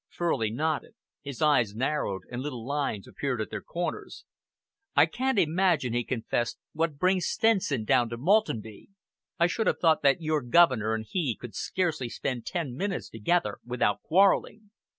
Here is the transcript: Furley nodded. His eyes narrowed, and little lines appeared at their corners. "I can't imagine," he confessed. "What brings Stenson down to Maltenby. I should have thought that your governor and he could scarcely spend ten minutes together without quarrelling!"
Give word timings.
Furley 0.09 0.49
nodded. 0.49 0.95
His 1.21 1.43
eyes 1.43 1.75
narrowed, 1.75 2.23
and 2.31 2.41
little 2.41 2.65
lines 2.65 3.07
appeared 3.07 3.39
at 3.39 3.51
their 3.51 3.61
corners. 3.61 4.25
"I 4.95 5.05
can't 5.05 5.37
imagine," 5.37 5.93
he 5.93 6.03
confessed. 6.03 6.57
"What 6.73 6.97
brings 6.97 7.27
Stenson 7.27 7.83
down 7.85 8.09
to 8.09 8.17
Maltenby. 8.17 8.89
I 9.37 9.45
should 9.45 9.67
have 9.67 9.77
thought 9.79 10.01
that 10.01 10.19
your 10.19 10.41
governor 10.41 10.95
and 10.95 11.05
he 11.07 11.35
could 11.39 11.53
scarcely 11.53 12.09
spend 12.09 12.47
ten 12.47 12.75
minutes 12.75 13.09
together 13.09 13.59
without 13.63 14.01
quarrelling!" 14.01 14.71